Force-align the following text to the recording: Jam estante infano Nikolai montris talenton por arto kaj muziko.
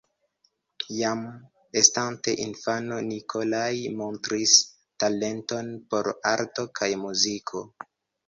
Jam 0.99 1.19
estante 1.81 2.33
infano 2.45 2.97
Nikolai 3.09 3.77
montris 3.99 4.55
talenton 5.05 5.71
por 5.93 6.09
arto 6.33 6.67
kaj 6.81 6.89
muziko. 7.05 7.63